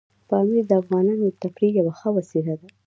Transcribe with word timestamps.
پامیر 0.29 0.63
د 0.67 0.71
افغانانو 0.81 1.23
د 1.29 1.35
تفریح 1.43 1.71
یوه 1.79 1.93
ښه 1.99 2.09
وسیله 2.17 2.53
ده. 2.61 2.67